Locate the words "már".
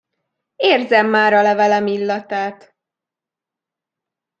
1.09-1.33